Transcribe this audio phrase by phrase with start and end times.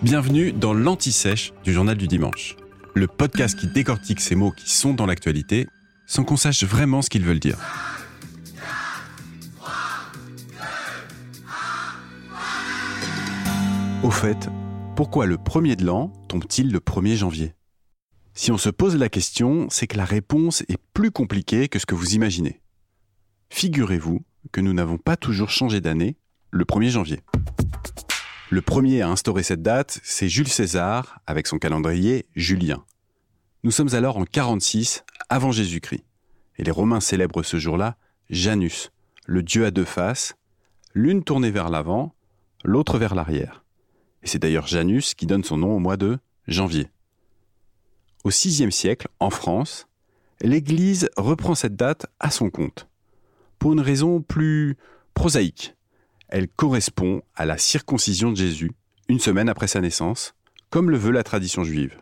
[0.00, 2.54] Bienvenue dans l'Anti-Sèche du Journal du Dimanche,
[2.94, 5.66] le podcast qui décortique ces mots qui sont dans l'actualité
[6.06, 7.58] sans qu'on sache vraiment ce qu'ils veulent dire.
[14.04, 14.48] Au fait,
[14.94, 17.54] pourquoi le premier de l'an tombe-t-il le 1er janvier?
[18.34, 21.86] Si on se pose la question, c'est que la réponse est plus compliquée que ce
[21.86, 22.60] que vous imaginez.
[23.50, 26.16] Figurez-vous que nous n'avons pas toujours changé d'année
[26.52, 27.20] le 1er janvier.
[28.50, 32.82] Le premier à instaurer cette date, c'est Jules César avec son calendrier julien.
[33.62, 36.04] Nous sommes alors en 46 avant Jésus-Christ.
[36.56, 37.98] Et les Romains célèbrent ce jour-là
[38.30, 38.90] Janus,
[39.26, 40.34] le dieu à deux faces,
[40.94, 42.14] l'une tournée vers l'avant,
[42.64, 43.64] l'autre vers l'arrière.
[44.22, 46.88] Et c'est d'ailleurs Janus qui donne son nom au mois de janvier.
[48.24, 49.88] Au VIe siècle, en France,
[50.40, 52.88] l'Église reprend cette date à son compte,
[53.58, 54.78] pour une raison plus
[55.12, 55.74] prosaïque.
[56.28, 58.72] Elle correspond à la circoncision de Jésus,
[59.08, 60.34] une semaine après sa naissance,
[60.70, 61.98] comme le veut la tradition juive.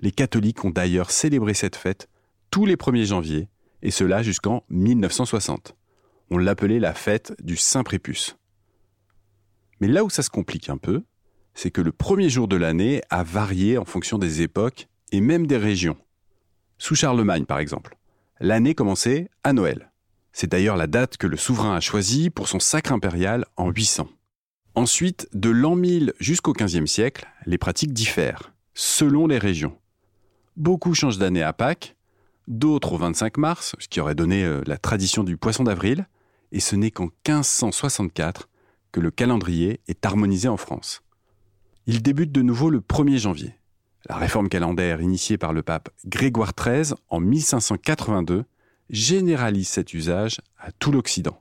[0.00, 2.08] Les catholiques ont d'ailleurs célébré cette fête
[2.50, 3.48] tous les 1er janvier,
[3.82, 5.76] et cela jusqu'en 1960.
[6.30, 8.36] On l'appelait la fête du Saint Prépuce.
[9.80, 11.02] Mais là où ça se complique un peu,
[11.54, 15.46] c'est que le premier jour de l'année a varié en fonction des époques et même
[15.46, 15.96] des régions.
[16.78, 17.96] Sous Charlemagne, par exemple,
[18.38, 19.89] l'année commençait à Noël.
[20.32, 24.08] C'est d'ailleurs la date que le souverain a choisie pour son sacre impérial en 800.
[24.74, 29.76] Ensuite, de l'an 1000 jusqu'au XVe siècle, les pratiques diffèrent, selon les régions.
[30.56, 31.96] Beaucoup changent d'année à Pâques,
[32.46, 36.06] d'autres au 25 mars, ce qui aurait donné euh, la tradition du poisson d'avril,
[36.52, 38.48] et ce n'est qu'en 1564
[38.92, 41.02] que le calendrier est harmonisé en France.
[41.86, 43.54] Il débute de nouveau le 1er janvier.
[44.08, 48.44] La réforme calendaire initiée par le pape Grégoire XIII en 1582
[48.90, 51.40] généralise cet usage à tout l'Occident.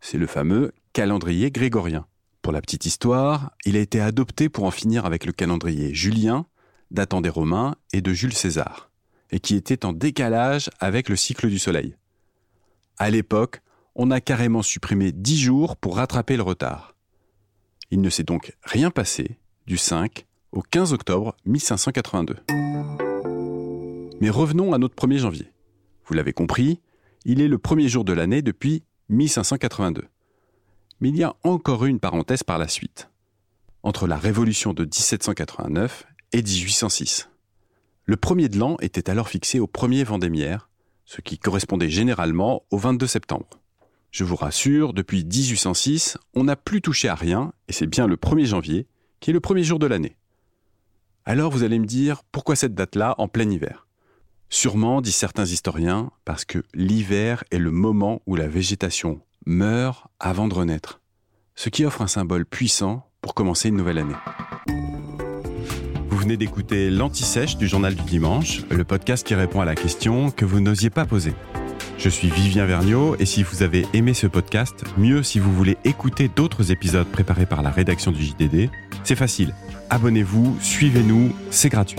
[0.00, 2.06] C'est le fameux calendrier grégorien.
[2.40, 6.46] Pour la petite histoire, il a été adopté pour en finir avec le calendrier julien,
[6.90, 8.90] datant des Romains et de Jules César,
[9.30, 11.96] et qui était en décalage avec le cycle du Soleil.
[12.98, 13.60] À l'époque,
[13.96, 16.94] on a carrément supprimé dix jours pour rattraper le retard.
[17.90, 22.36] Il ne s'est donc rien passé du 5 au 15 octobre 1582.
[24.20, 25.50] Mais revenons à notre 1er janvier.
[26.06, 26.80] Vous l'avez compris,
[27.24, 30.04] il est le premier jour de l'année depuis 1582.
[31.00, 33.10] Mais il y a encore une parenthèse par la suite,
[33.82, 37.30] entre la Révolution de 1789 et 1806.
[38.04, 40.68] Le premier de l'an était alors fixé au premier vendémiaire,
[41.06, 43.48] ce qui correspondait généralement au 22 septembre.
[44.10, 48.16] Je vous rassure, depuis 1806, on n'a plus touché à rien, et c'est bien le
[48.16, 48.86] 1er janvier
[49.20, 50.16] qui est le premier jour de l'année.
[51.24, 53.83] Alors vous allez me dire, pourquoi cette date-là en plein hiver?
[54.50, 60.48] Sûrement, disent certains historiens, parce que l'hiver est le moment où la végétation meurt avant
[60.48, 61.00] de renaître,
[61.54, 64.14] ce qui offre un symbole puissant pour commencer une nouvelle année.
[66.08, 70.30] Vous venez d'écouter l'Anti-Sèche du Journal du Dimanche, le podcast qui répond à la question
[70.30, 71.34] que vous n'osiez pas poser.
[71.98, 75.76] Je suis Vivien Vergniaud et si vous avez aimé ce podcast, mieux si vous voulez
[75.84, 78.70] écouter d'autres épisodes préparés par la rédaction du JDD,
[79.04, 79.54] c'est facile.
[79.90, 81.98] Abonnez-vous, suivez-nous, c'est gratuit.